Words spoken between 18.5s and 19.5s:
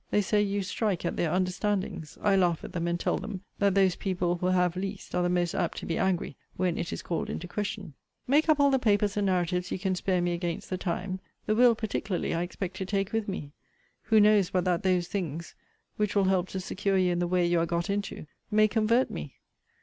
convert me?